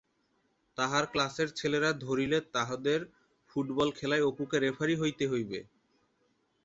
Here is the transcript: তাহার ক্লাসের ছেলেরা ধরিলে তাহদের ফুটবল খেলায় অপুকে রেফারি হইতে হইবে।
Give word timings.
তাহার 0.77 1.03
ক্লাসের 1.05 1.49
ছেলেরা 1.55 1.89
ধরিলে 2.05 2.37
তাহদের 2.53 2.99
ফুটবল 3.49 3.89
খেলায় 3.97 4.27
অপুকে 4.29 4.57
রেফারি 4.59 4.95
হইতে 4.95 5.25
হইবে। 5.27 5.59